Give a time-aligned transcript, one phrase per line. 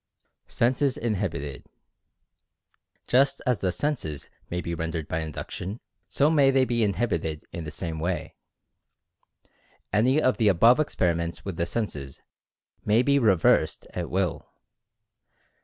[0.47, 1.63] SENSES INHIBITED.
[3.05, 7.65] Just as the senses may be rendered by induction, so may they be inhibited in
[7.65, 8.33] the same way.
[9.93, 12.19] Any of the above experiments with the senses
[12.83, 14.49] may be reversed at Will.